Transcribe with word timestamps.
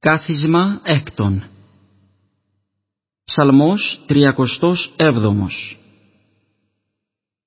Κάθισμα 0.00 0.80
έκτον. 0.82 1.44
Ψαλμός 3.24 4.00
37 4.08 4.14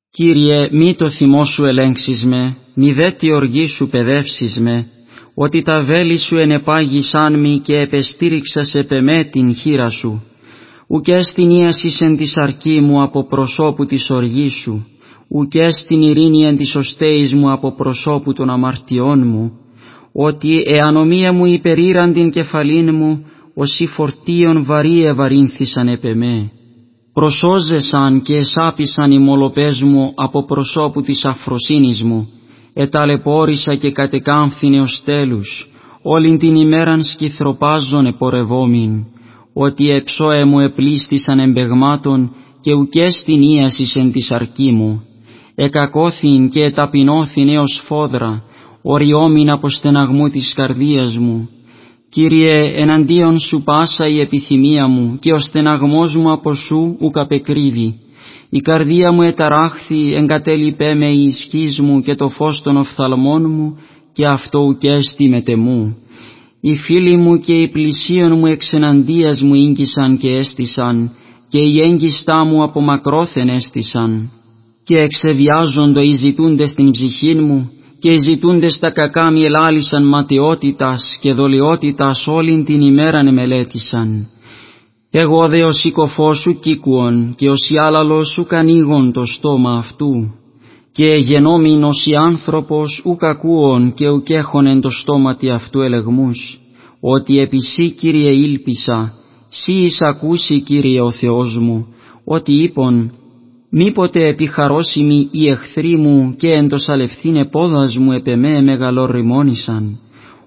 Κύριε 0.10 0.70
μη 0.72 0.96
το 0.96 1.10
θυμό 1.10 1.46
σου 1.46 1.66
ελέγξεις 1.66 2.24
με, 2.26 2.58
μη 2.74 2.94
δε 2.94 3.12
τη 3.12 3.32
οργή 3.32 3.68
σου 3.68 3.88
παιδεύσεις 3.88 4.60
με, 4.60 4.88
ότι 5.34 5.62
τα 5.62 5.82
βέλη 5.82 6.18
σου 6.18 6.38
ενεπάγησαν 6.38 7.40
μη 7.40 7.60
και 7.60 7.78
επεστήριξα 7.78 8.64
σε 8.64 8.84
πεμέ 8.84 9.24
την 9.24 9.56
χείρα 9.56 9.90
σου, 9.90 10.24
ουκέ 10.88 11.22
στην 11.24 11.50
ίασης 11.50 12.02
εν 12.02 12.18
της 12.18 12.38
αρκή 12.38 12.82
μου 12.82 13.02
από 13.02 13.28
προσώπου 13.28 13.86
της 13.86 14.10
οργής 14.10 14.54
σου, 14.54 14.88
ουκέ 15.30 15.70
στην 15.70 16.02
ειρήνη 16.02 16.48
εν 16.48 16.58
της 16.58 16.76
οστέης 16.76 17.34
μου 17.34 17.52
από 17.52 17.76
προσώπου 17.76 18.34
των 18.34 18.50
αμαρτιών 18.50 19.28
μου, 19.28 19.52
ότι 20.14 20.64
εανομία 20.66 21.34
μου 21.34 21.46
υπερήραν 21.46 22.14
την 22.14 22.32
κεφαλήν 22.32 22.96
μου, 22.96 23.26
όσοι 23.54 23.86
φορτίων 23.86 24.64
βαρύ 24.66 25.04
ευαρύνθησαν 25.06 25.88
επεμέ. 25.88 26.52
Προσώζεσαν 27.14 28.22
και 28.22 28.36
εσάπησαν 28.36 29.12
οι 29.12 29.20
μολοπές 29.20 29.82
μου 29.82 30.14
από 30.16 30.46
προσώπου 30.46 31.02
της 31.02 31.26
αφροσύνης 31.26 32.04
μου, 32.04 32.28
εταλαιπώρησα 32.74 33.76
και 33.76 33.92
κατεκάμφθηνε 33.92 34.82
ως 34.82 35.02
τέλους, 35.06 35.70
όλην 36.02 36.38
την 36.38 36.56
ημέραν 36.56 37.04
σκυθροπάζων 37.04 38.06
επορευόμην, 38.06 39.06
ότι 39.54 39.90
εψώε 39.92 40.46
μου 40.46 40.60
επλήστησαν 40.60 41.40
εμπεγμάτων 41.40 42.36
και 42.62 42.74
ουκές 42.74 43.24
την 43.26 43.42
ίασης 43.42 43.96
εν 43.96 44.12
της 44.12 44.32
αρκή 44.32 44.72
μου. 44.72 45.04
Εκακώθην 45.56 46.50
και 46.50 46.64
εταπεινώθην 46.64 47.50
έως 47.50 47.84
φόδρα, 47.86 48.44
οριόμην 48.82 49.50
από 49.50 49.70
στεναγμού 49.70 50.30
της 50.30 50.54
καρδίας 50.56 51.18
μου. 51.18 51.50
Κύριε, 52.10 52.74
εναντίον 52.76 53.40
σου 53.40 53.62
πάσα 53.64 54.08
η 54.08 54.20
επιθυμία 54.20 54.88
μου 54.88 55.18
και 55.20 55.32
ο 55.32 55.40
στεναγμός 55.40 56.16
μου 56.16 56.32
από 56.32 56.54
σου 56.54 56.98
ουκ 57.00 57.18
απεκρύβει. 57.18 58.00
Η 58.50 58.60
καρδία 58.60 59.12
μου 59.12 59.22
εταράχθη, 59.22 60.14
εγκατέλειπέ 60.14 60.96
με 60.96 61.06
η 61.06 61.24
ισχύς 61.24 61.80
μου 61.80 62.02
και 62.02 62.16
το 62.16 62.30
φως 62.30 62.62
των 62.62 62.78
οφθαλμών 62.78 63.52
μου 63.52 63.78
και 64.14 64.28
αυτό 64.28 64.60
ουκέστη 64.60 65.30
με 65.30 65.42
τεμού. 65.42 65.96
Οι 66.62 66.76
φίλοι 66.76 67.18
μου 67.18 67.40
και 67.40 67.62
οι 67.62 67.68
πλησίον 67.68 68.38
μου 68.38 68.46
εξεναντίας 68.46 69.42
μου 69.42 69.54
ίγκυσαν 69.54 70.18
και 70.18 70.32
έστησαν 70.32 71.12
και 71.50 71.60
οι 71.60 71.80
έγκυστά 71.82 72.46
μου 72.46 72.64
από 72.64 72.82
μακρόθεν 72.82 73.50
έστησαν 73.50 74.32
και 74.84 74.98
εξεβιάζοντο 74.98 76.02
οι 76.02 76.12
ζητούντες 76.12 76.70
στην 76.70 76.92
ψυχή 76.92 77.36
μου 77.36 77.72
και 78.02 78.12
οι 78.12 78.18
ζητούντες 78.18 78.80
τα 78.80 78.92
κακά 78.92 79.32
μη 79.32 79.42
ελάλησαν 79.42 80.08
ματιότητας 80.08 81.18
και 81.22 81.34
δολιότητας 81.34 82.28
όλην 82.28 82.64
την 82.64 82.82
ημέραν 82.82 83.34
μελέτησαν. 83.34 84.28
Εγώ 85.12 85.48
δε 85.48 85.64
ο 85.64 85.72
σηκωφός 85.72 86.38
σου 86.40 86.60
κήκουον 86.60 87.34
και 87.38 87.50
ο 87.50 87.56
σιάλαλος 87.56 88.32
σου 88.32 88.46
κανίγον 88.46 89.12
το 89.12 89.26
στόμα 89.26 89.72
αυτού. 89.72 90.34
Και 90.92 91.06
γενόμην 91.06 91.84
ως 91.84 92.06
η 92.06 92.16
άνθρωπος 92.16 93.02
ουκ 93.06 93.24
ακούον 93.24 93.94
και 93.94 94.10
ουκ 94.10 94.30
έχων 94.30 94.82
το 94.82 94.90
στόματι 94.90 95.50
αυτού 95.50 95.82
ελεγμούς. 95.82 96.60
Ότι 97.02 97.38
επί 97.38 97.62
σύ 97.62 97.92
Κύριε 97.92 98.32
ήλπισα, 98.32 99.14
σύ 99.50 99.74
εις 99.74 100.02
ακούσει 100.02 100.62
Κύριε 100.62 101.02
ο 101.02 101.12
Θεός 101.12 101.58
μου, 101.58 101.88
ότι 102.26 102.64
είπον 102.64 103.12
μήποτε 103.72 104.28
επιχαρώσιμοι 104.28 105.30
οι 105.32 105.50
εχθροί 105.50 105.96
μου 105.96 106.36
και 106.38 106.48
εν 106.48 106.68
το 106.68 106.78
σαλευθύνε 106.78 107.46
πόδας 107.46 107.98
μου 107.98 108.12
επ' 108.12 108.28
εμέ 108.28 108.62
μεγαλοριμόνησαν, 108.62 110.00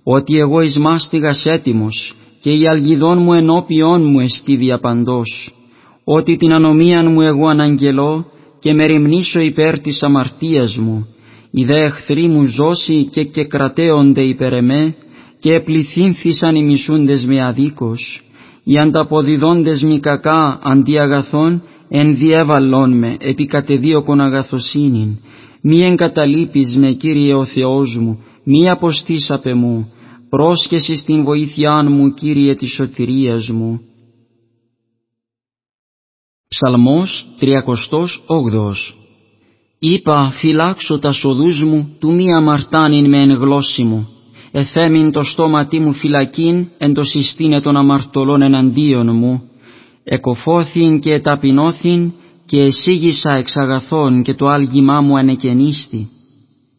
ότι 0.03 0.39
εγώ 0.39 0.61
εις 0.61 0.79
μάστιγας 0.79 1.45
έτοιμος 1.47 2.17
και 2.41 2.51
η 2.51 2.69
αλγιδόν 2.69 3.19
μου 3.19 3.33
ενώπιόν 3.33 4.11
μου 4.11 4.21
εστί 4.21 4.57
διαπαντός, 4.57 5.51
ότι 6.05 6.37
την 6.37 6.53
ανομίαν 6.53 7.13
μου 7.13 7.21
εγώ 7.21 7.49
αναγγελώ 7.49 8.27
και 8.61 8.73
με 8.73 8.85
ρημνήσω 8.85 9.41
υπέρ 9.41 9.81
της 9.81 10.03
αμαρτίας 10.03 10.77
μου, 10.77 11.07
οι 11.51 11.65
δε 11.65 11.85
εχθροί 11.85 12.29
μου 12.29 12.45
ζώσει 12.45 13.09
και 13.13 13.25
και 13.25 13.45
κρατέονται 13.45 14.23
υπέρ 14.23 14.53
εμέ, 14.53 14.95
και 15.41 15.55
επληθύνθησαν 15.55 16.55
οι 16.55 16.65
μισούντες 16.65 17.27
με 17.27 17.45
αδίκως, 17.45 18.23
οι 18.65 18.79
ανταποδιδόντες 18.79 19.83
μη 19.83 20.01
κακά 20.01 20.59
αντί 20.63 20.99
αγαθών, 20.99 21.63
εν 21.97 22.17
διέβαλόν 22.17 22.99
με 22.99 23.17
επί 23.21 23.47
κατεδίωκον 23.47 24.21
αγαθοσύνην, 24.21 25.19
μη 25.63 25.87
εγκαταλείπεις 25.87 26.77
με 26.77 26.93
Κύριε 26.93 27.35
ο 27.35 27.45
Θεός 27.45 27.97
μου, 28.01 28.23
μη 28.45 28.71
αποστήσαπε 28.71 29.55
μου, 29.55 29.93
πρόσχεσης 30.29 31.01
στην 31.01 31.25
βοήθειά 31.25 31.91
μου 31.91 32.15
Κύριε 32.15 32.55
της 32.55 32.73
σωτηρίας 32.73 33.49
μου. 33.49 33.81
Ψαλμός 36.49 37.27
38 37.41 38.73
Είπα 39.79 40.31
φυλάξω 40.41 40.99
τα 40.99 41.13
σοδούς 41.13 41.63
μου, 41.63 41.97
του 42.01 42.15
μη 42.15 42.35
αμαρτάνειν 42.35 43.09
με 43.09 43.23
εν 43.23 43.31
γλώσσι 43.31 43.83
μου, 43.83 44.09
εθέμην 44.53 45.11
το 45.11 45.23
στόματί 45.23 45.79
μου 45.79 45.93
φυλακήν, 45.93 46.69
εν 46.79 46.95
το 46.95 47.03
συστήνε 47.03 47.61
των 47.61 47.77
αμαρτωλών 47.77 48.43
εναντίον 48.43 49.17
μου, 49.17 49.43
εκοφώθην 50.05 51.01
και 51.01 51.21
ταπεινώθην 51.21 52.13
και 52.47 52.61
εσύγησα 52.61 53.33
εξ 53.33 53.57
αγαθών 53.57 54.23
και 54.23 54.35
το 54.35 54.49
άλγημά 54.49 55.01
μου 55.01 55.19
ανεκενίστη. 55.19 56.09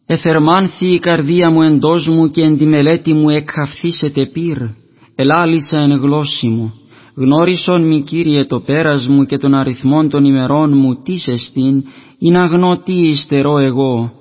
Εθερμάνθη 0.06 0.86
η 0.86 0.98
καρδία 0.98 1.50
μου 1.50 1.62
εντός 1.62 2.08
μου 2.08 2.30
και 2.30 2.42
εν 2.42 2.58
τη 2.58 2.66
μελέτη 2.66 3.12
μου 3.12 3.28
εκχαυθήσετε 3.28 4.26
πυρ, 4.26 4.58
ελάλησα 5.14 5.78
εν 5.78 5.92
γλώσση 5.92 6.46
μου. 6.46 6.72
Γνώρισον 7.14 7.86
μη 7.86 8.00
Κύριε 8.00 8.44
το 8.44 8.60
πέρας 8.60 9.06
μου 9.06 9.24
και 9.24 9.36
τον 9.36 9.54
αριθμόν 9.54 10.08
των 10.08 10.24
ημερών 10.24 10.78
μου 10.78 11.02
τίς 11.02 11.26
εστίν, 11.26 11.84
είναι 12.18 12.38
αγνώ 12.38 12.78
τι 12.84 12.92
υστερώ 12.92 13.58
εγώ. 13.58 14.12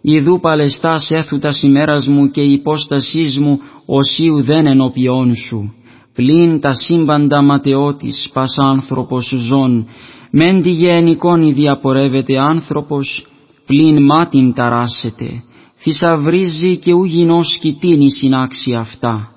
Ιδού 0.00 0.40
παλαιστάς 0.40 1.10
έθουτας 1.10 1.62
ημέρας 1.62 2.06
μου 2.06 2.30
και 2.30 2.40
η 2.40 2.52
υπόστασής 2.52 3.38
μου 3.38 3.58
οσίου 3.86 4.42
δεν 4.42 4.66
ενωπιών 4.66 5.34
σου 5.34 5.74
πλην 6.14 6.60
τα 6.60 6.74
σύμπαντα 6.74 7.42
ματαιώτης 7.42 8.30
πας 8.32 8.56
άνθρωπος 8.58 9.32
ζών, 9.48 9.86
μεν 10.30 10.62
τη 10.62 10.70
γενικόνη 10.70 11.52
διαπορεύεται 11.52 12.38
άνθρωπος, 12.38 13.26
πλην 13.66 14.04
μάτιν 14.04 14.52
ταράσεται, 14.52 15.42
θησαυρίζει 15.76 16.76
και 16.76 16.92
ου 16.92 17.04
γινός 17.04 17.58
κοιτίνη 17.60 18.10
συνάξει 18.10 18.74
αυτά, 18.74 19.28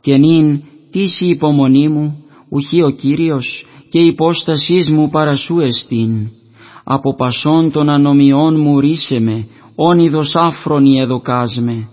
και 0.00 0.16
νυν 0.16 0.62
τίς 0.90 1.20
η 1.20 1.28
υπομονή 1.28 1.88
μου, 1.88 2.24
ουχή 2.50 2.82
ο 2.82 2.90
Κύριος, 2.90 3.66
και 3.90 4.00
η 4.00 4.06
υπόστασής 4.06 4.90
μου 4.90 5.10
παρασού 5.10 5.60
εστίν. 5.60 6.28
Από 6.84 7.14
πασών 7.16 7.70
των 7.70 7.88
ανομιών 7.88 8.60
μου 8.60 8.80
ρίσε 8.80 9.18
με, 9.20 9.46
όνειδος 9.74 10.34
άφρονη 10.34 11.00
εδοκάσμε, 11.00 11.88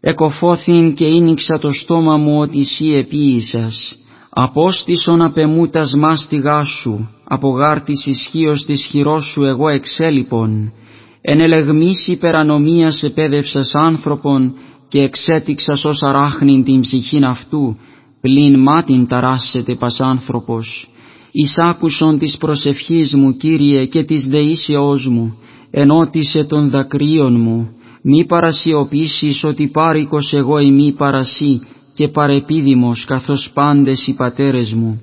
εκοφώθην 0.00 0.94
και 0.94 1.06
ίνιξα 1.06 1.58
το 1.58 1.72
στόμα 1.72 2.16
μου 2.16 2.40
ότι 2.40 2.64
σύ 2.64 2.86
επίησας, 2.86 3.98
απόστησον 4.30 5.22
απεμούτας 5.22 5.94
μάστιγά 5.94 6.64
σου, 6.64 7.10
από 7.24 7.48
γάρτης 7.48 8.06
ισχύως 8.06 8.64
της 8.64 8.88
χειρός 8.90 9.24
σου 9.24 9.44
εγώ 9.44 9.68
εξέλιπον, 9.68 10.72
εν 11.20 11.40
ελεγμής 11.40 12.08
υπερανομίας 12.08 13.02
επέδευσας 13.02 13.70
άνθρωπον 13.74 14.54
και 14.88 15.00
εξέτηξας 15.00 15.84
ως 15.84 16.02
αράχνην 16.02 16.64
την 16.64 16.80
ψυχήν 16.80 17.24
αυτού, 17.24 17.76
πλην 18.20 18.60
μάτιν 18.60 19.06
ταράσσεται 19.06 19.74
πας 19.74 20.00
άνθρωπος. 20.00 20.90
Εισάκουσον 21.32 22.18
της 22.18 22.36
προσευχής 22.36 23.14
μου, 23.14 23.36
Κύριε, 23.36 23.86
και 23.86 24.04
της 24.04 24.26
δεήσεώς 24.26 25.06
μου, 25.06 25.38
ενώτισε 25.70 26.44
των 26.44 26.70
δακρύων 26.70 27.40
μου, 27.40 27.68
μη 28.10 28.26
παρασιωπήσεις 28.26 29.44
ότι 29.44 29.68
πάρικος 29.68 30.32
εγώ 30.32 30.58
ημί 30.58 30.92
παρασύ 30.92 31.60
και 31.94 32.08
παρεπίδημος 32.08 33.04
καθώς 33.04 33.50
πάντες 33.54 34.06
οι 34.06 34.14
πατέρες 34.14 34.72
μου. 34.72 35.02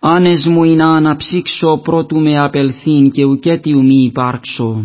Άνες 0.00 0.46
μου 0.46 0.64
είναι 0.64 0.84
να 0.84 0.90
αναψύξω 0.90 1.80
πρώτου 1.82 2.20
με 2.20 2.42
απελθύν 2.42 3.10
και 3.10 3.24
ουκέτιου 3.24 3.84
μη 3.84 4.04
υπάρξω. 4.04 4.84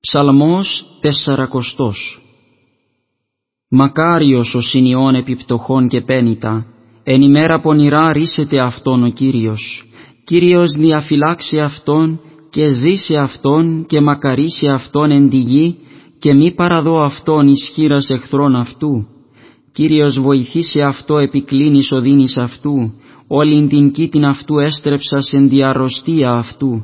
Ψαλμός 0.00 0.84
τεσσαρακοστός 1.00 2.18
Μακάριος 3.68 4.54
ο 4.54 4.60
συνειών 4.60 5.14
επιπτωχών 5.14 5.88
και 5.88 6.00
πένιτα, 6.00 6.66
εν 7.04 7.20
ημέρα 7.20 7.60
πονηρά 7.60 8.12
ρίσεται 8.12 8.60
αυτόν 8.60 9.04
ο 9.04 9.08
Κύριος. 9.08 9.84
Κύριος 10.24 10.72
διαφυλάξει 10.72 11.60
αυτόν 11.60 12.20
και 12.54 12.66
ζήσε 12.66 13.16
αυτόν 13.16 13.84
και 13.86 14.00
μακαρίσε 14.00 14.68
αυτόν 14.68 15.10
εν 15.10 15.28
τη 15.28 15.36
γη 15.36 15.76
και 16.18 16.34
μη 16.34 16.52
παραδώ 16.54 17.00
αυτόν 17.02 17.48
ισχύρας 17.48 18.10
εχθρών 18.10 18.56
αυτού. 18.56 19.06
Κύριος 19.72 20.20
βοηθήσε 20.20 20.80
αυτό 20.80 21.18
επικλίνης 21.18 21.92
οδύνης 21.92 22.36
αυτού, 22.36 22.92
όλην 23.28 23.68
την 23.68 23.90
κήτην 23.90 24.24
αυτού 24.24 24.58
έστρεψας 24.58 25.32
εν 25.32 25.48
διαρρωστία 25.48 26.30
αυτού. 26.30 26.82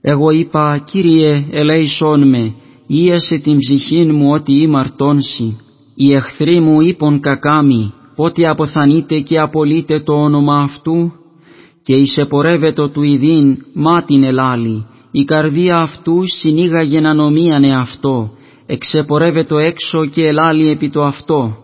Εγώ 0.00 0.30
είπα, 0.30 0.78
Κύριε, 0.90 1.46
ελέησόν 1.50 2.28
με, 2.28 2.54
ίασε 2.86 3.38
την 3.38 3.58
ψυχήν 3.58 4.14
μου 4.14 4.30
ότι 4.30 4.52
ήμαρτόνσι. 4.52 5.56
Οι 5.94 6.12
εχθροί 6.12 6.60
μου 6.60 6.80
είπον 6.80 7.20
κακάμι, 7.20 7.92
πότε 8.16 8.48
αποθανείτε 8.48 9.20
και 9.20 9.38
απολύτε 9.38 10.00
το 10.00 10.12
όνομα 10.12 10.58
αυτού, 10.58 11.12
και 11.82 11.94
εισεπορεύετο 11.94 12.88
του 12.88 13.02
ειδήν 13.02 13.56
μάτιν 13.74 14.24
ελάλη, 14.24 14.86
η 15.18 15.24
καρδία 15.24 15.76
αυτού 15.78 16.20
συνήγαγεν 16.40 17.06
ανομίαν 17.06 17.64
εαυτό, 17.64 18.30
εξεπορεύετο 18.66 19.58
έξω 19.58 20.06
και 20.06 20.26
ελάλη 20.26 20.68
επί 20.70 20.90
το 20.90 21.02
αυτό. 21.02 21.56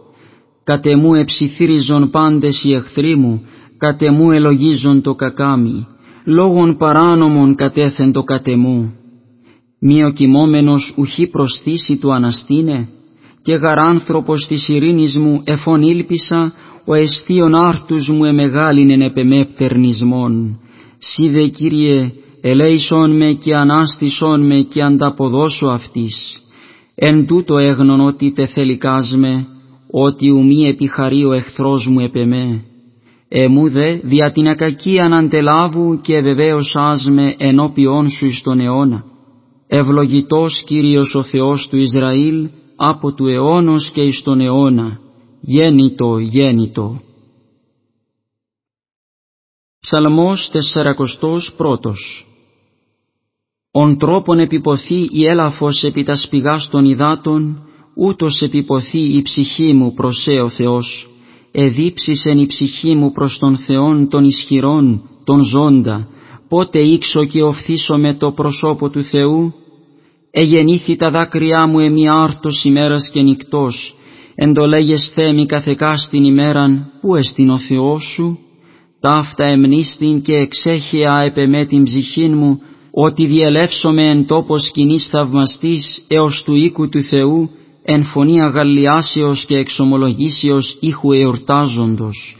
Κατεμού 0.64 1.14
εψιθύριζον 1.14 2.10
πάντες 2.10 2.64
οι 2.64 2.72
εχθροί 2.72 3.16
μου, 3.16 3.42
κατεμού 3.78 4.30
ελογίζον 4.30 5.02
το 5.02 5.14
κακάμι, 5.14 5.86
λόγων 6.24 6.76
παράνομων 6.76 7.54
κατέθεν 7.54 8.12
το 8.12 8.22
κατεμού. 8.22 8.92
Μη 9.80 10.04
ο 10.04 10.10
κοιμόμενος 10.10 10.94
ουχή 10.96 11.26
προσθήσει 11.26 11.98
του 11.98 12.12
αναστήνε, 12.12 12.88
και 13.42 13.54
γαράνθρωπος 13.54 14.46
της 14.46 14.68
ειρήνης 14.68 15.16
μου 15.16 15.42
εφών 15.44 15.82
ήλπισα, 15.82 16.52
ο 16.86 16.94
εστίον 16.94 17.54
άρτους 17.54 18.08
μου 18.08 18.24
εμεγάλινεν 18.24 19.00
επεμέπτερνισμόν. 19.00 20.60
Σίδε 20.98 21.46
Κύριε, 21.46 22.12
ελέησον 22.42 23.16
με 23.16 23.32
και 23.32 23.54
ανάστησον 23.54 24.46
με 24.46 24.62
και 24.62 24.82
ανταποδώσω 24.82 25.66
αυτής. 25.66 26.42
Εν 26.94 27.26
τούτο 27.26 27.58
έγνων 27.58 28.00
ότι 28.00 28.32
τεθελικάσμε, 28.32 29.46
ότι 29.90 30.30
ουμή 30.30 30.68
επιχαρεί 30.68 31.24
ο 31.24 31.32
εχθρός 31.32 31.86
μου 31.86 32.00
επεμέ. 32.00 32.64
Εμού 33.28 33.68
δε 33.68 33.96
δια 34.02 34.32
την 34.32 34.48
ακακίαν 34.48 35.12
αντελάβου 35.12 36.00
και 36.00 36.20
βεβαίως 36.20 36.74
άσμε 36.76 37.34
ενώπιόν 37.38 38.10
σου 38.10 38.24
εις 38.24 38.42
τον 38.42 38.60
αιώνα. 38.60 39.04
Ευλογητός 39.66 40.62
Κύριος 40.66 41.14
ο 41.14 41.22
Θεός 41.22 41.68
του 41.70 41.76
Ισραήλ, 41.76 42.48
από 42.76 43.12
του 43.12 43.26
αιώνος 43.26 43.90
και 43.90 44.02
εις 44.02 44.22
τον 44.22 44.40
αιώνα, 44.40 44.98
γέννητο, 45.40 46.18
γέννητο. 46.18 47.00
Ψαλμός 49.80 50.50
πρώτος 51.56 52.26
Ον 53.72 53.98
τρόπον 53.98 54.38
επιποθεί 54.38 55.08
η 55.10 55.26
έλαφος 55.26 55.82
επί 55.82 56.04
τα 56.04 56.16
σπηγάς 56.16 56.68
των 56.70 56.84
υδάτων, 56.84 57.62
ούτως 57.96 58.40
επιποθεί 58.40 59.16
η 59.16 59.22
ψυχή 59.22 59.72
μου 59.72 59.94
προς 59.94 60.26
ο 60.42 60.48
Θεός. 60.48 61.08
Εδίψησεν 61.52 62.38
η 62.38 62.46
ψυχή 62.46 62.94
μου 62.94 63.12
προς 63.12 63.38
τον 63.38 63.56
Θεόν 63.56 64.08
των 64.08 64.24
ισχυρών, 64.24 65.02
τον 65.24 65.44
ζώντα, 65.44 66.08
πότε 66.48 66.78
ήξω 66.78 67.24
και 67.24 67.42
οφθήσω 67.42 67.96
με 67.96 68.14
το 68.14 68.32
προσώπο 68.32 68.90
του 68.90 69.02
Θεού, 69.02 69.54
εγεννήθη 70.30 70.96
τα 70.96 71.10
δάκρυά 71.10 71.66
μου 71.66 71.78
εμεί 71.78 72.08
άρτος 72.08 72.64
ημέρας 72.64 73.10
και 73.12 73.22
νυχτός, 73.22 73.94
εντολέγες 74.34 75.12
θέμη 75.14 75.46
καθεκά 75.46 75.96
στην 75.96 76.24
ημέραν, 76.24 76.92
που 77.00 77.16
εστιν 77.16 77.50
ο 77.50 77.58
Θεός 77.58 78.12
σου, 78.14 78.38
ταύτα 79.00 79.44
εμνίστην 79.44 80.22
και 80.22 80.34
εξέχεια 80.34 81.22
επεμέ 81.26 81.64
την 81.64 81.82
ψυχήν 81.82 82.36
μου, 82.36 82.60
ότι 82.94 83.26
διελεύσομαι 83.26 84.02
εν 84.02 84.26
τόπος 84.26 84.62
σκηνής 84.62 85.08
θαυμαστής 85.10 86.04
έως 86.08 86.42
του 86.44 86.54
οίκου 86.54 86.88
του 86.88 87.02
Θεού, 87.02 87.50
εν 87.84 88.04
φωνή 88.04 88.42
αγαλιάσεως 88.42 89.44
και 89.44 89.56
εξομολογήσεως 89.56 90.76
ήχου 90.80 91.12
εορτάζοντος. 91.12 92.36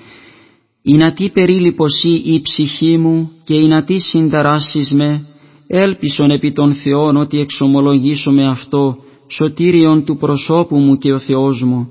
Η 0.82 0.94
να 0.94 1.12
τι 1.12 1.30
περίληπωσή 1.30 2.22
η 2.24 2.40
ψυχή 2.40 2.98
μου 2.98 3.30
και 3.44 3.54
η 3.54 3.66
να 3.66 3.84
τι 3.84 3.98
συνταράσεις 3.98 4.92
με, 4.92 5.26
έλπισον 5.66 6.30
επί 6.30 6.52
των 6.52 6.72
Θεών 6.72 7.16
ότι 7.16 7.38
εξομολογήσω 7.38 8.30
με 8.30 8.46
αυτό, 8.46 8.96
σωτήριον 9.30 10.04
του 10.04 10.16
προσώπου 10.16 10.76
μου 10.76 10.98
και 10.98 11.12
ο 11.12 11.18
Θεός 11.18 11.62
μου, 11.62 11.88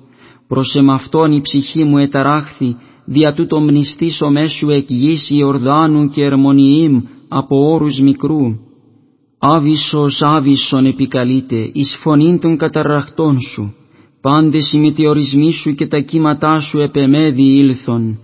προς 0.48 0.76
εμαυτόν 0.76 1.32
η 1.32 1.42
ψυχή 1.42 1.84
μου 1.84 1.98
εταράχθη, 1.98 2.76
δια 3.06 3.34
τούτο 3.34 3.60
μνηστήσω 3.60 4.30
μέσου 4.30 4.70
εκ 4.70 4.86
γης 4.90 5.30
Ιορδάνου 5.30 6.10
και 6.10 6.24
Ερμονιήμ 6.24 7.02
από 7.34 7.72
όρους 7.74 8.00
μικρού. 8.00 8.56
Άβυσσος 9.40 10.22
άβυσσον 10.22 10.86
επικαλείται, 10.86 11.70
εις 11.74 11.98
φωνήν 12.02 12.40
των 12.40 12.58
καταρραχτών 12.58 13.40
σου, 13.40 13.74
πάντες 14.22 14.74
οι 14.74 14.80
μετεωρισμοί 14.80 15.52
σου 15.52 15.72
και 15.76 15.88
τα 15.88 16.00
κύματά 16.00 16.60
σου 16.60 16.80
επεμέδι 16.80 17.44
ήλθον. 17.44 18.20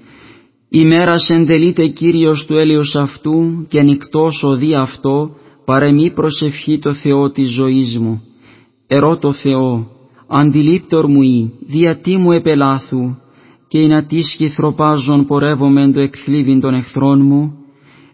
Ημέρας 0.70 1.30
εντελείται 1.30 1.88
Κύριος 1.88 2.46
του 2.46 2.54
έλεος 2.54 2.96
αυτού 2.96 3.66
και 3.68 3.82
νυχτός 3.82 4.44
οδεί 4.44 4.76
αυτό, 4.76 5.30
παρεμή 5.66 6.12
προσευχή 6.12 6.80
το 6.80 6.94
Θεό 6.94 7.32
της 7.32 7.50
ζωής 7.50 7.98
μου. 7.98 8.22
Ερώ 8.88 9.20
Θεό, 9.42 9.88
αντιλήπτορ 10.28 11.10
μου 11.10 11.22
ή, 11.22 11.52
τι 12.02 12.18
μου 12.18 12.32
επελάθου, 12.32 13.16
και 13.68 13.80
ειν 13.80 13.94
ατίσκη 13.94 14.48
θροπάζων 14.48 15.26
πορεύομαι 15.26 15.92
το 15.92 16.00
εκθλίβιν 16.00 16.60
των 16.60 16.74
εχθρών 16.74 17.22
μου, 17.22 17.54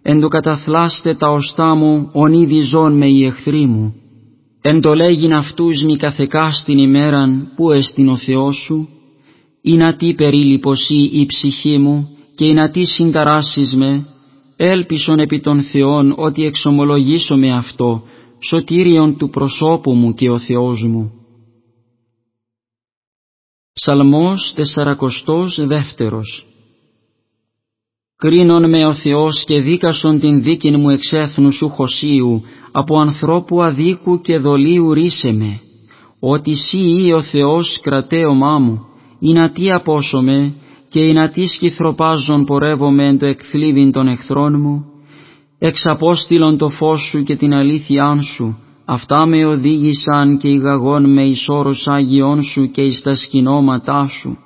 εν 0.03 0.19
το 0.19 0.27
καταθλάστε 0.27 1.13
τα 1.15 1.29
οστά 1.29 1.75
μου, 1.75 2.11
ήδη 2.33 2.61
ζών 2.61 2.97
με 2.97 3.07
οι 3.07 3.25
εχθροί 3.25 3.65
μου. 3.65 3.95
Εν 4.61 4.81
το 4.81 4.93
λέγειν 4.93 5.33
αυτούς 5.33 5.83
μη 5.83 5.97
καθεκά 5.97 6.51
στην 6.51 6.77
ημέραν, 6.77 7.51
που 7.55 7.71
εστιν 7.71 8.09
ο 8.09 8.17
Θεός 8.17 8.55
σου, 8.65 8.89
ή 9.61 9.73
να 9.73 9.95
τι 9.95 10.13
περίληπωσή 10.13 11.09
η 11.13 11.25
ψυχή 11.25 11.77
μου, 11.77 12.09
και 12.35 12.45
ή 12.45 12.53
να 12.53 12.69
τι 12.69 12.85
συνταράσεις 12.85 13.75
με, 13.75 14.05
έλπισον 14.55 15.19
επί 15.19 15.39
των 15.39 15.61
Θεών 15.61 16.13
ότι 16.17 16.45
εξομολογήσω 16.45 17.35
με 17.35 17.55
αυτό, 17.55 18.03
σωτήριον 18.39 19.17
του 19.17 19.29
προσώπου 19.29 19.93
μου 19.93 20.13
και 20.13 20.29
ο 20.29 20.39
Θεός 20.39 20.83
μου. 20.83 21.11
Ψαλμός 23.73 24.53
δεύτερος 25.67 26.52
Κρίνον 28.23 28.69
με 28.69 28.85
ο 28.85 28.93
Θεός 28.93 29.43
και 29.45 29.61
δίκασον 29.61 30.19
την 30.19 30.41
δίκην 30.41 30.79
μου 30.79 30.89
εξέθνου 30.89 31.51
σου 31.51 31.69
χωσίου, 31.69 32.43
από 32.71 32.99
ανθρώπου 32.99 33.61
αδίκου 33.61 34.21
και 34.21 34.37
δολίου 34.37 34.93
ρίσε 34.93 35.31
με, 35.31 35.59
ότι 36.19 36.55
σύ 36.55 37.05
ή 37.05 37.13
ο 37.13 37.21
Θεός 37.21 37.79
κρατέωμά 37.81 38.59
μου, 38.59 38.85
ή 39.19 39.33
να 39.33 39.51
τι 39.51 39.71
απόσωμε, 39.71 40.53
και 40.89 40.99
ή 40.99 41.13
να 41.13 41.29
τι 41.29 41.45
σκυθροπάζον 41.45 42.45
πορεύομαι 42.45 43.07
εν 43.07 43.19
το 43.19 43.25
εκθλίβιν 43.25 43.91
των 43.91 44.07
εχθρών 44.07 44.61
μου, 44.61 44.85
εξαπόστηλον 45.59 46.57
το 46.57 46.69
φως 46.69 47.07
σου 47.09 47.23
και 47.23 47.35
την 47.35 47.53
αλήθειά 47.53 48.21
σου, 48.35 48.57
αυτά 48.85 49.25
με 49.25 49.45
οδήγησαν 49.45 50.37
και 50.37 50.47
ηγαγών 50.47 51.13
με 51.13 51.23
εις 51.23 51.45
όρος 51.47 51.87
Άγιών 51.87 52.43
σου 52.43 52.71
και 52.71 52.81
εις 52.81 53.01
τα 53.01 53.15
σκηνώματά 53.15 54.07
σου, 54.21 54.37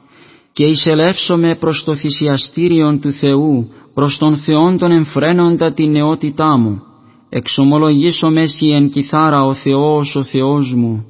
και 0.58 0.66
εισελεύσομαι 0.66 1.56
προς 1.56 1.84
το 1.84 1.96
θυσιαστήριον 1.96 3.00
του 3.00 3.12
Θεού, 3.12 3.72
προς 3.94 4.18
τον 4.18 4.38
Θεόν 4.38 4.78
τον 4.78 4.92
εμφραίνοντα 4.92 5.74
την 5.74 5.92
νεότητά 5.92 6.58
μου, 6.58 6.82
εξομολογήσω 7.30 8.30
μέση 8.30 8.68
εν 8.68 8.90
κιθάρα 8.90 9.46
ο 9.46 9.54
Θεός 9.54 10.16
ο 10.16 10.24
Θεός 10.24 10.74
μου, 10.74 11.06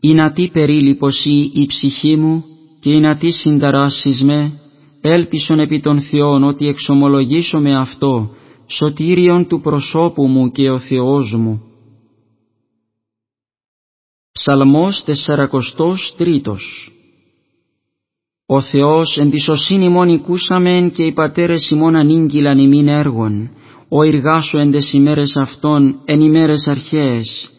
ή 0.00 0.14
να 0.14 0.32
τι 0.32 0.48
περίληπωσή 0.52 1.50
η 1.54 1.66
ψυχή 1.66 2.16
μου, 2.16 2.44
και 2.80 2.90
ή 2.90 3.00
να 3.00 3.16
τι 3.16 3.30
συνταράσεις 3.30 4.22
με, 4.22 4.52
έλπισον 5.00 5.58
επί 5.58 5.80
των 5.80 6.00
Θεών 6.00 6.44
ότι 6.44 6.66
εξομολογήσω 6.66 7.58
με 7.58 7.76
αυτό, 7.76 8.30
σωτήριον 8.66 9.46
του 9.48 9.60
προσώπου 9.60 10.26
μου 10.26 10.50
και 10.50 10.70
ο 10.70 10.78
Θεός 10.78 11.32
μου. 11.32 11.62
Ψαλμός 14.32 15.04
τρίτος 16.16 16.93
Ο 18.46 18.60
Θεός 18.60 19.16
εν 19.16 19.30
τη 19.30 19.40
σωσύνη 19.40 19.88
μόν 19.88 20.08
οικούσαμεν 20.08 20.90
και 20.90 21.02
οι 21.02 21.12
πατέρες 21.12 21.70
ημών 21.70 21.96
ανήγγυλαν 21.96 22.58
ημίν 22.58 22.88
έργων, 22.88 23.50
ο 23.88 24.02
εργάσου 24.02 24.56
εν 24.56 24.70
τες 24.70 24.92
ημέρες 24.92 25.36
αυτών 25.36 26.00
εν 26.04 26.20
ημέρες 26.20 26.66
αρχαίες. 26.66 27.50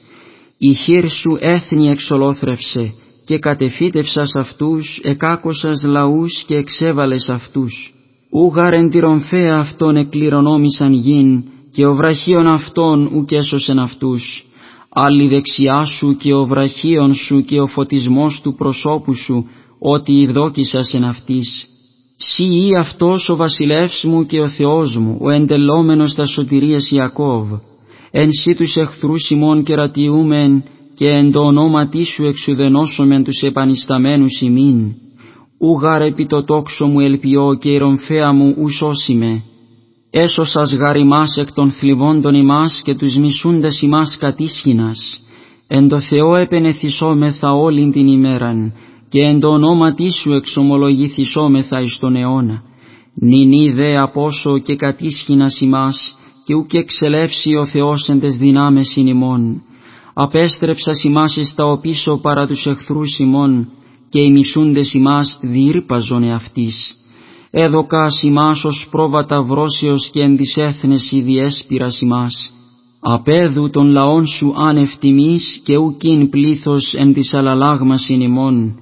Η 0.57 0.73
χείρ 0.73 1.09
σου 1.09 1.37
έθνη 1.39 1.89
εξολόθρευσε 1.89 2.93
και 3.25 3.39
κατεφύτευσας 3.39 4.35
αυτούς, 4.35 4.99
εκάκωσας 5.03 5.83
λαούς 5.83 6.43
και 6.47 6.55
εξέβαλες 6.55 7.29
αυτούς 7.29 7.95
ούγαρ 8.37 8.73
εν 8.73 8.89
τη 8.89 8.99
ρομφαία 8.99 9.57
αυτών 9.57 9.95
εκληρονόμησαν 9.95 10.93
γην, 10.93 11.43
και 11.71 11.85
ο 11.85 11.93
βραχίων 11.93 12.47
αυτών 12.47 13.09
ουκ 13.15 13.31
έσωσεν 13.31 13.79
αυτούς. 13.79 14.45
Άλλη 14.89 15.27
δεξιά 15.27 15.85
σου 15.85 16.17
και 16.17 16.33
ο 16.33 16.45
βραχίων 16.45 17.13
σου 17.13 17.41
και 17.41 17.59
ο 17.59 17.67
φωτισμός 17.67 18.41
του 18.43 18.55
προσώπου 18.55 19.13
σου, 19.13 19.49
ότι 19.79 20.23
ευδόκησας 20.23 20.93
εν 20.93 21.03
αυτής. 21.03 21.65
Σύ 22.17 22.43
ή 22.43 22.75
αυτός 22.79 23.29
ο 23.29 23.35
βασιλεύς 23.35 24.03
μου 24.03 24.25
και 24.25 24.39
ο 24.39 24.49
Θεός 24.49 24.95
μου, 24.95 25.17
ο 25.21 25.29
εντελόμενος 25.29 26.13
τα 26.13 26.25
σωτηρίας 26.25 26.91
Ιακώβ. 26.91 27.47
Εν 28.11 28.31
σύ 28.31 28.55
τους 28.55 28.75
εχθρούς 28.75 29.29
ημών 29.29 29.63
κερατιούμεν, 29.63 30.63
και 30.95 31.07
εν 31.07 31.31
το 31.31 31.39
ονόματί 31.39 32.05
σου 32.05 32.23
εξουδενώσομεν 32.23 33.23
τους 33.23 33.41
επανισταμένους 33.41 34.41
ημίν 34.41 34.95
ούγαρ 35.57 36.01
επί 36.01 36.25
το 36.25 36.43
τόξο 36.43 36.85
μου 36.85 36.99
ελπιώ 36.99 37.57
και 37.59 37.69
η 37.69 37.77
ρομφαία 37.77 38.33
μου 38.33 38.55
ου 38.57 38.69
σώσιμε. 38.69 39.43
Έσωσας 40.09 40.75
γαρ 40.75 40.95
ημάς 40.95 41.37
εκ 41.37 41.51
των 41.53 41.71
θλιβόντων 41.71 42.33
ημάς 42.33 42.81
και 42.83 42.95
τους 42.95 43.15
μισούντες 43.15 43.81
ημάς 43.81 44.17
κατήσχυνας. 44.19 44.99
Εν 45.67 45.87
το 45.87 45.99
Θεό 45.99 46.35
επενεθισόμεθα 46.35 47.53
όλην 47.53 47.91
την 47.91 48.07
ημέραν 48.07 48.73
και 49.15 49.21
εν 49.21 49.39
το 49.39 49.47
ονόματί 49.47 50.11
σου 50.11 50.33
εξομολογηθισόμεθα 50.33 51.81
εις 51.81 51.97
τον 51.99 52.15
αιώνα. 52.15 52.61
Νην 53.21 53.51
είδε 53.51 53.97
απόσο 53.97 54.59
και 54.59 54.75
κατήσχυνας 54.75 55.61
ημάς, 55.61 56.15
και 56.45 56.55
ουκ 56.55 56.73
εξελεύσει 56.73 57.55
ο 57.55 57.65
Θεός 57.65 58.07
εν 58.07 58.19
τες 58.19 58.35
δυνάμες 58.37 58.95
ημών. 58.95 59.61
Απέστρεψα 60.13 60.91
ημάς 61.03 61.35
εις 61.35 61.53
τα 61.55 61.65
οπίσω 61.65 62.19
παρά 62.21 62.47
τους 62.47 62.65
εχθρούς 62.65 63.19
ημών, 63.19 63.67
και 64.09 64.21
οι 64.21 64.31
μισούντες 64.31 64.93
ημάς 64.93 65.39
διήρπαζον 65.41 66.23
εαυτής. 66.23 66.95
Έδωκα 67.51 68.07
ημάς 68.23 68.63
ως 68.63 68.87
πρόβατα 68.91 69.41
βρόσιος 69.41 70.09
και 70.13 70.21
εν 70.21 70.37
της 70.37 70.55
έθνες 70.55 71.11
ιδιέσπυρας 71.11 72.01
ημάς. 72.01 72.53
Απέδου 72.99 73.69
των 73.69 73.91
λαών 73.91 74.25
σου 74.25 74.53
άνευ 74.55 74.89
τιμής 74.99 75.61
και 75.63 75.77
ουκίν 75.77 76.29
πλήθος 76.29 76.93
εν 76.93 77.13
της 77.13 77.33
αλαλάγμασιν 77.33 78.21
ημών. 78.21 78.79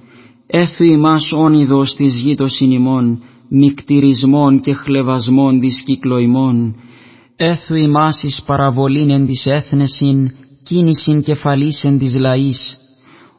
Έθου 0.56 0.84
ημάς 0.84 1.32
όνειδος 1.32 1.94
της 1.94 2.20
γήτωσιν 2.20 2.70
ημών, 2.70 3.22
μικτηρισμών 3.48 4.60
και 4.60 4.72
χλεβασμών 4.72 5.60
της 5.60 5.82
κυκλοημών. 5.86 6.74
Έθου 7.36 7.74
ημάς 7.74 8.22
εις 8.22 8.42
παραβολήν 8.46 9.10
εν 9.10 9.26
της 9.26 9.46
έθνεσιν, 9.46 10.30
κίνησιν 10.64 11.22
κεφαλής 11.22 11.84
εν 11.84 11.98
της 11.98 12.16
λαής. 12.18 12.76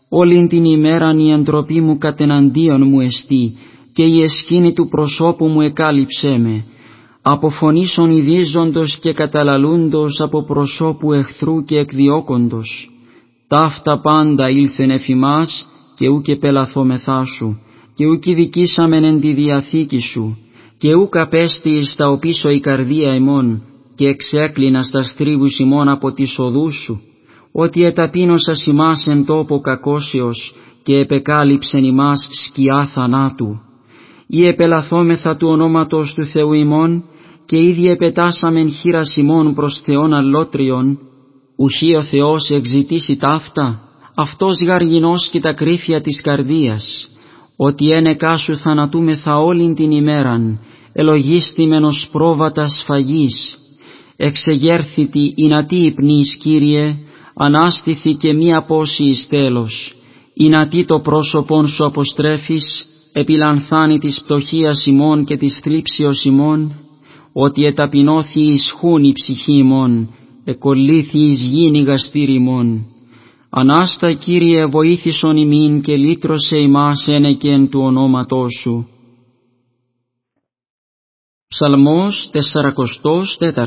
Όλην 0.10 0.48
την 0.48 0.66
ημέραν 0.66 1.20
η 1.20 1.32
εντροπή 1.32 1.82
μου 1.82 1.98
κατεναντίον 1.98 2.88
μου 2.88 3.00
εστί, 3.00 3.58
και 3.94 4.04
η 4.04 4.22
εσκήνη 4.22 4.74
του 4.74 4.88
προσώπου 4.88 5.46
μου 5.46 5.62
εκάλυψέ 5.62 6.38
με. 6.38 6.64
Από 7.22 7.50
φωνήσων 7.50 8.10
ιδίζοντος 8.12 9.00
και 9.02 9.14
καταλαλούντος 9.14 10.20
από 10.20 10.46
προσώπου 10.46 11.14
εχθρού 11.14 11.64
και 11.64 11.78
εκδιώκοντος. 11.78 12.90
Ταύτα 13.48 14.02
πάντα 14.02 14.50
ήλθεν 14.50 14.90
εφημάς 14.90 15.70
και 15.96 16.10
ούκε 16.10 16.36
πελαθόμεθά 16.36 17.24
σου, 17.24 17.60
και 17.96 18.06
ούκ 18.08 18.24
δικήσαμεν 18.24 19.04
εν 19.04 19.20
τη 19.22 19.34
διαθήκη 19.34 20.00
σου, 20.00 20.38
και 20.78 20.96
ούκ 20.96 21.18
απέστη 21.18 21.70
εις 21.70 21.96
τα 21.96 22.08
οπίσω 22.10 22.50
η 22.50 22.60
καρδία 22.60 23.16
ημών, 23.16 23.62
και 23.96 24.08
εξέκλεινα 24.08 24.84
στα 24.84 25.04
στρίβους 25.04 25.60
ημών 25.60 25.90
από 25.90 26.12
τις 26.12 26.36
οδούς 26.38 26.76
σου, 26.84 27.02
ότι 27.52 27.84
εταπείνωσα 27.84 28.54
ημάς 28.68 29.08
εν 29.08 29.26
τόπο 29.26 29.60
κακόσιος 29.60 30.56
και 30.84 30.96
επεκάλυψεν 30.96 31.84
ημάς 31.84 32.28
σκιά 32.32 32.86
θανάτου. 32.94 33.60
Ή 34.28 34.46
επελαθόμεθα 34.46 35.38
του 35.38 35.48
ονόματος 35.48 36.14
του 36.14 36.26
Θεού 36.26 36.54
ημών 36.54 37.04
και 37.46 37.62
ήδη 37.62 37.88
επετάσαμεν 37.88 38.70
χείρας 38.70 39.16
ημών 39.16 39.54
προς 39.54 39.82
Θεόν 39.86 40.14
αλλότριον, 40.14 40.98
ουχή 41.58 41.96
ο 41.96 42.04
Θεός 42.04 42.50
εξητήσει 42.50 43.18
ταύτα, 43.18 43.85
αυτός 44.16 44.64
γαργινός 44.64 45.30
και 45.32 45.40
τα 45.40 45.54
κρύφια 45.54 46.02
της 46.02 46.22
καρδίας, 46.22 47.08
ότι 47.58 47.92
ένεκά 47.92 48.38
σου 48.38 48.58
θανατούμεθα 48.58 49.38
όλην 49.38 49.76
την 49.76 49.92
ημέραν, 49.92 50.60
ελογίστημενος 50.94 52.08
πρόβατας 52.12 52.80
σφαγής, 52.82 53.58
εξεγέρθητη 54.18 55.34
υνατή 55.36 55.86
υπνής 55.86 56.38
Κύριε, 56.38 56.96
ανάστηθη 57.36 58.14
και 58.14 58.34
μη 58.34 58.56
απόση 58.56 59.04
εις 59.04 59.28
τέλος, 59.30 59.96
υνατή 60.34 60.86
το 60.86 61.00
πρόσωπον 61.00 61.68
σου 61.68 61.86
αποστρέφεις, 61.86 62.86
επιλανθάνει 63.14 64.00
της 64.00 64.22
πτωχίας 64.22 64.86
ημών 64.86 65.26
και 65.26 65.38
της 65.38 65.60
θλίψεως 65.64 66.26
ημών, 66.26 66.74
ότι 67.34 67.66
εταπεινώθη 67.66 68.42
ισχούν 68.42 69.04
η 69.04 69.12
ψυχή 69.12 69.54
ημών, 69.54 70.10
εκολύθη 70.46 71.20
εις 71.20 71.42
γίνει 71.42 71.80
γαστήρι 71.80 72.34
ημών. 72.34 72.95
Ανάστα 73.58 74.14
Κύριε 74.14 74.66
βοήθησον 74.66 75.38
ημίν 75.38 75.82
και 75.82 75.96
λύτρωσε 75.96 76.58
ημάς 76.58 77.08
ένεκεν 77.08 77.70
του 77.70 77.80
ονόματός 77.82 78.60
Σου. 78.62 78.88
Ψαλμός 81.48 82.30
44 83.40 83.64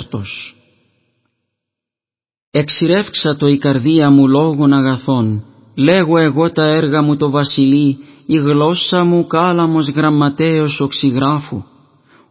Εξηρεύξα 2.50 3.36
το 3.36 3.46
η 3.46 3.58
καρδία 3.58 4.10
μου 4.10 4.28
λόγων 4.28 4.72
αγαθών, 4.72 5.44
λέγω 5.76 6.18
εγώ 6.18 6.52
τα 6.52 6.64
έργα 6.64 7.02
μου 7.02 7.16
το 7.16 7.30
βασιλεί, 7.30 7.98
η 8.26 8.36
γλώσσα 8.36 9.04
μου 9.04 9.26
κάλαμος 9.26 9.88
γραμματέως 9.88 10.80
οξυγράφου. 10.80 11.62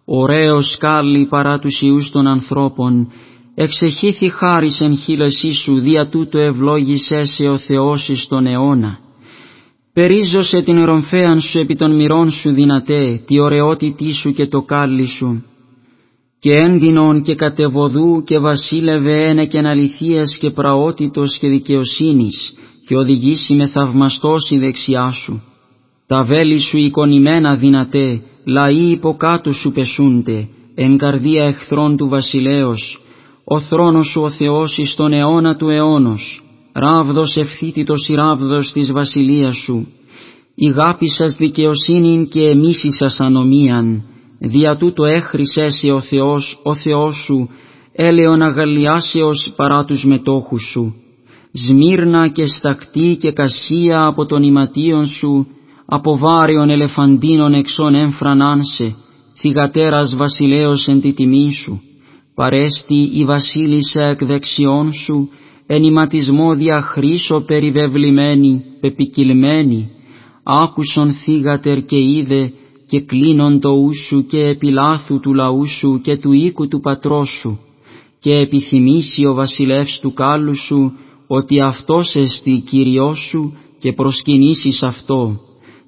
Ωραίος 0.05 0.77
κάλλη 0.77 1.27
παρά 1.27 1.59
τους 1.59 1.81
ιούς 1.81 2.11
των 2.11 2.27
ανθρώπων, 2.27 3.11
εξεχήθη 3.59 4.29
χάρις 4.29 4.81
εν 4.81 4.97
χείλεσή 4.97 5.51
σου, 5.51 5.79
δια 5.79 6.09
τούτο 6.09 6.39
ευλόγησέ 6.39 7.25
σε 7.25 7.45
ο 7.45 7.57
Θεός 7.57 8.09
εις 8.09 8.27
τον 8.27 8.45
αιώνα. 8.45 8.99
Περίζωσε 9.93 10.61
την 10.61 10.85
ρομφέαν 10.85 11.39
σου 11.39 11.59
επί 11.59 11.75
των 11.75 11.95
μυρών 11.95 12.31
σου 12.31 12.53
δυνατέ, 12.53 13.21
τη 13.25 13.39
ωραιότητή 13.39 14.13
σου 14.13 14.31
και 14.31 14.47
το 14.47 14.61
κάλλι 14.61 15.07
σου. 15.07 15.43
Και 16.39 16.53
έντινον 16.53 17.21
και 17.21 17.35
κατεβοδού 17.35 18.23
και 18.25 18.39
βασίλευε 18.39 19.25
ένεκεν 19.27 19.65
αληθείας 19.65 20.37
και 20.37 20.49
πραότητος 20.49 21.37
και 21.39 21.47
δικαιοσύνης, 21.47 22.53
και 22.87 22.95
οδηγήσει 22.95 23.53
με 23.53 23.67
θαυμαστός 23.67 24.49
η 24.49 24.57
δεξιά 24.57 25.11
σου. 25.11 25.43
Τα 26.07 26.23
βέλη 26.23 26.59
σου 26.59 26.77
εικονημένα 26.77 27.55
δυνατέ, 27.55 28.21
λαοί 28.45 28.91
υποκάτω 28.91 29.53
σου 29.53 29.71
πεσούνται, 29.71 30.47
εν 30.75 30.97
καρδία 30.97 31.45
εχθρών 31.45 31.97
του 31.97 32.07
βασιλέως, 32.07 33.01
ο 33.49 33.59
θρόνος 33.59 34.07
σου 34.07 34.21
ο 34.21 34.29
Θεός 34.29 34.77
εις 34.77 34.95
τον 34.95 35.13
αιώνα 35.13 35.55
του 35.55 35.69
αιώνος, 35.69 36.43
ράβδος 36.73 37.35
ευθύτητος 37.35 38.07
η 38.07 38.13
ράβδος 38.13 38.71
της 38.71 38.91
βασιλείας 38.91 39.55
σου, 39.57 39.87
ηγάπησας 40.55 41.35
δικαιοσύνην 41.35 42.29
και 42.29 42.41
εμίσησας 42.41 43.19
ανομίαν, 43.19 44.03
δια 44.39 44.77
τούτο 44.77 45.05
έχρισέσαι 45.05 45.91
ο 45.91 46.01
Θεός, 46.01 46.59
ο 46.63 46.75
Θεός 46.75 47.15
σου, 47.25 47.49
έλεον 47.93 48.41
αγαλιάσεως 48.41 49.53
παρά 49.55 49.85
τους 49.85 50.03
μετόχους 50.03 50.69
σου, 50.71 50.95
σμύρνα 51.51 52.27
και 52.27 52.45
στακτή 52.45 53.17
και 53.21 53.31
κασία 53.31 54.05
από 54.05 54.25
τον 54.25 54.43
ηματίον 54.43 55.05
σου, 55.05 55.47
από 55.85 56.17
βάριον 56.17 56.69
ελεφαντίνων 56.69 57.53
εξών 57.53 57.95
έμφρανάνσε, 57.95 58.95
θυγατέρας 59.39 60.15
βασιλέως 60.15 60.87
εν 60.87 61.01
τη 61.01 61.13
τιμή 61.13 61.53
σου, 61.53 61.81
παρέστη 62.37 63.09
η 63.13 63.23
βασίλισσα 63.25 64.03
εκ 64.03 64.25
δεξιών 64.25 64.93
σου, 64.93 65.29
ενηματισμό 65.67 66.55
διαχρήσω 66.55 67.43
περιβεβλημένη, 67.47 68.63
πεπικυλμένη, 68.79 69.89
άκουσον 70.43 71.13
θύγατερ 71.13 71.85
και 71.85 71.97
είδε, 71.99 72.53
και 72.87 73.01
κλείνον 73.01 73.59
το 73.59 73.69
ούσου 73.69 74.25
και 74.25 74.37
επιλάθου 74.37 75.19
του 75.19 75.33
λαού 75.33 75.65
σου 75.65 76.01
και 76.03 76.17
του 76.17 76.31
οίκου 76.31 76.67
του 76.67 76.79
πατρός 76.79 77.29
σου, 77.39 77.59
και 78.19 78.33
επιθυμήσει 78.33 79.25
ο 79.25 79.33
βασιλεύς 79.33 79.99
του 79.99 80.13
κάλου 80.13 80.55
σου, 80.55 80.91
ότι 81.27 81.61
αυτός 81.61 82.15
εστι 82.15 82.63
Κύριός 82.69 83.27
σου 83.29 83.57
και 83.79 83.93
προσκυνήσεις 83.93 84.83
αυτό, 84.83 85.39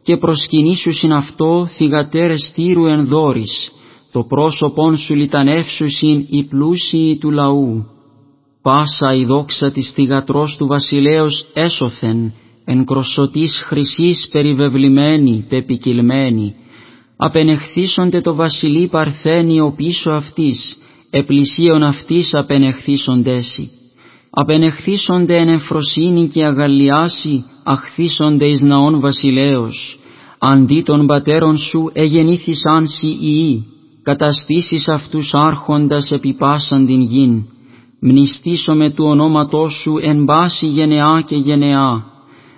και 0.01 0.18
προσκυνήσουσιν 0.18 1.13
αυτό 1.13 1.68
θυγατέρες 1.77 2.51
θύρου 2.53 2.86
ενδόρης, 2.86 3.72
το 4.12 4.24
πρόσωπον 4.24 4.98
σου 4.98 5.16
λιτανεύσουσιν 5.16 6.25
οι 6.30 6.44
πλούσιοι 6.44 7.18
του 7.20 7.32
λαού. 7.32 7.86
Πάσα 8.62 9.13
η 9.13 9.25
δόξα 9.25 9.72
της 9.72 9.92
θυγατρός 9.92 10.56
του 10.58 10.68
βασιλέως 10.68 11.46
έσωθεν, 11.54 12.34
εν 12.66 12.86
κροσωτής 12.86 13.62
χρυσής 13.66 14.28
περιβεβλημένη, 14.32 15.46
πεπικυλμένη, 15.50 16.56
απενεχθήσονται 17.18 18.22
το 18.22 18.36
βασιλεί 18.36 18.88
παρθένιο 18.88 19.74
πίσω 19.75 20.12
αυτής, 20.12 20.78
επλησίων 21.10 21.84
αυτής 21.84 22.34
απενεχθήσοντέσι. 22.34 23.70
Απενεχθήσονται 24.30 25.38
εν 25.38 25.48
εμφροσύνη 25.48 26.28
και 26.28 26.46
αγαλιάση, 26.46 27.46
αχθήσονται 27.63 28.46
εις 28.46 28.62
ναών 28.62 29.00
βασιλέως. 29.00 30.00
Αντί 30.39 30.82
των 30.82 31.06
πατέρων 31.06 31.58
σου 31.58 31.89
εγεννήθησαν 31.94 32.88
σοι 32.88 33.18
ιοί, 33.22 33.66
καταστήσεις 34.10 34.88
αυτούς 34.88 35.30
άρχοντας 35.34 36.12
επί 36.12 36.34
πάσαν 36.34 36.86
την 36.86 37.01
γην. 37.01 37.44
Μνηστήσω 38.00 38.74
με 38.74 38.89
του 38.89 39.06
ονόματός 39.06 39.74
σου 39.82 39.98
εν 40.01 40.25
πάση 40.25 40.68
γενεά 40.68 41.24
και 41.25 41.36
γενεά, 41.36 42.04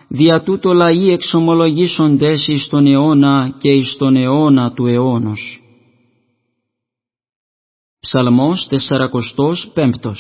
δια 0.08 0.44
τούτο 0.44 0.74
λαοί 0.74 1.12
εξομολογήσοντες 1.12 2.48
εις 2.48 2.68
τον 2.68 2.88
αιώνα 2.88 3.56
και 3.62 3.70
εις 3.70 3.96
τον 3.98 4.16
αιώνα 4.16 4.72
του 4.72 4.86
αιώνος. 4.86 5.62
Ψαλμός 8.00 8.68
45 8.70 10.14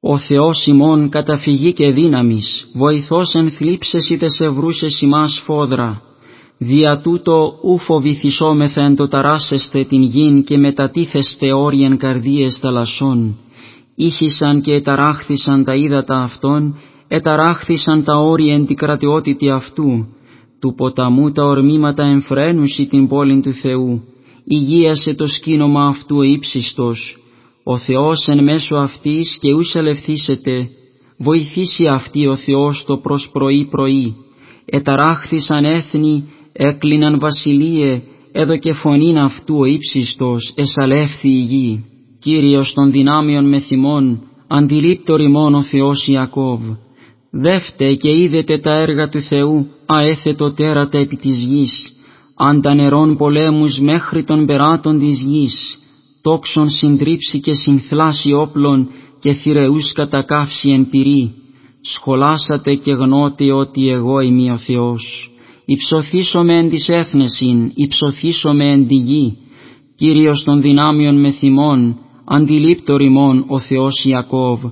Ο 0.00 0.18
Θεός 0.18 0.66
ημών 0.66 1.08
καταφυγή 1.08 1.72
και 1.72 1.90
δύναμης, 1.90 2.70
βοηθός 2.74 3.34
εν 3.34 3.50
θλίψες 3.50 4.10
είτε 4.10 4.28
σε 4.28 4.48
βρούσες 4.48 5.00
ημάς 5.00 5.40
φόδρα, 5.44 6.11
δια 6.64 7.00
τούτο 7.00 7.58
ου 7.62 7.78
φοβηθισόμεθα 7.78 8.82
εν 8.82 8.96
το 8.96 9.08
ταράσεστε 9.08 9.84
την 9.84 10.02
γην 10.02 10.44
και 10.44 10.58
μετατίθεστε 10.58 11.52
όριεν 11.52 11.96
καρδίες 11.96 12.58
θαλασσών, 12.60 13.36
ήχησαν 13.94 14.60
και 14.60 14.72
εταράχθησαν 14.72 15.64
τα 15.64 15.74
ύδατα 15.74 16.22
αυτών, 16.22 16.78
εταράχθησαν 17.08 18.04
τα 18.04 18.16
όρια 18.16 18.54
εν 18.54 18.66
την 18.66 18.76
κρατιότητη 18.76 19.50
αυτού, 19.50 20.06
του 20.60 20.74
ποταμού 20.74 21.32
τα 21.32 21.44
ορμήματα 21.44 22.04
εμφραίνουσι 22.04 22.86
την 22.86 23.08
πόλη 23.08 23.40
του 23.40 23.52
Θεού, 23.52 24.02
υγείασε 24.44 25.14
το 25.14 25.26
σκήνομα 25.26 25.84
αυτού 25.84 26.16
ο 26.16 26.22
ύψιστος, 26.22 27.18
ο 27.64 27.78
Θεός 27.78 28.26
εν 28.26 28.44
μέσω 28.44 28.76
αυτής 28.76 29.38
και 29.40 29.52
ούς 29.52 29.74
ελευθύσετε, 29.74 30.68
βοηθήσει 31.18 31.86
αυτή 31.86 32.26
ο 32.26 32.36
Θεός 32.36 32.84
το 32.86 32.96
προς 32.96 33.30
πρωί 33.32 33.68
πρωί, 33.70 34.16
εταράχθησαν 34.64 35.64
έθνη, 35.64 36.24
έκλειναν 36.52 37.18
βασιλείε, 37.18 38.02
έδωκε 38.32 38.72
φωνήν 38.72 39.18
αυτού 39.18 39.56
ο 39.58 39.64
ύψιστος, 39.64 40.52
εσαλεύθη 40.56 41.28
η 41.28 41.40
γη. 41.40 41.84
Κύριος 42.18 42.72
των 42.74 42.90
δυνάμεων 42.90 43.48
με 43.48 43.60
θυμών, 43.60 44.20
αντιλήπτο 44.48 45.16
ρημών 45.16 45.54
ο 45.54 45.62
Θεός 45.62 46.06
Ιακώβ. 46.06 46.60
Δεύτε 47.30 47.94
και 47.94 48.18
είδετε 48.18 48.58
τα 48.58 48.72
έργα 48.74 49.08
του 49.08 49.20
Θεού, 49.20 49.66
αέθετο 49.86 50.52
τέρατα 50.52 50.98
επί 50.98 51.16
της 51.16 51.38
γης, 51.38 51.92
αν 52.36 52.62
τα 52.62 52.74
νερών 52.74 53.16
πολέμους 53.16 53.78
μέχρι 53.78 54.24
των 54.24 54.46
περάτων 54.46 54.98
της 54.98 55.22
γης, 55.22 55.78
τόξον 56.22 56.70
συντρίψει 56.70 57.40
και 57.40 57.52
συνθλάσει 57.52 58.32
όπλων 58.32 58.88
και 59.20 59.32
θηρεούς 59.32 59.92
κατακάψει 59.92 60.70
εν 60.70 60.88
πυρή, 60.90 61.34
σχολάσατε 61.80 62.74
και 62.74 62.92
γνώτε 62.92 63.52
ότι 63.52 63.88
εγώ 63.88 64.20
είμαι 64.20 64.52
ο 64.52 64.56
Θεός. 64.56 65.31
Υψωθήσομαι 65.74 66.58
εν 66.58 66.68
της 66.68 66.88
έθνεσιν, 66.88 67.70
υψωθήσομαι 67.74 68.72
εν 68.72 68.86
τη 68.86 68.94
γη, 68.94 69.36
Κύριος 69.96 70.42
των 70.44 70.60
δυνάμεων 70.60 71.20
με 71.20 71.30
θυμών, 71.30 71.98
αντιλήπτο 72.24 72.96
ρημών 72.96 73.44
ο 73.48 73.58
Θεός 73.58 74.04
Ιακώβ, 74.04 74.64